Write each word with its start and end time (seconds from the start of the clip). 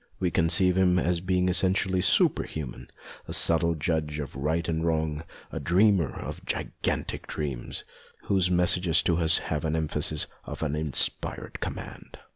We 0.19 0.31
conceive 0.31 0.75
him 0.79 0.97
as 0.97 1.19
a 1.19 1.21
being 1.21 1.47
essentially 1.47 2.01
super 2.01 2.41
human, 2.41 2.89
a 3.27 3.33
subtle 3.33 3.75
judge 3.75 4.17
of 4.17 4.35
right 4.35 4.67
and 4.67 4.83
wrong, 4.83 5.21
a 5.51 5.59
dreamer 5.59 6.11
of 6.19 6.43
gigantic 6.43 7.27
dreams, 7.27 7.83
whose 8.23 8.49
messages 8.49 9.03
to 9.03 9.17
us 9.17 9.37
have 9.37 9.61
the 9.61 9.77
emphasis 9.77 10.25
of 10.43 10.63
an 10.63 10.75
inspired 10.75 11.59
command. 11.59 12.17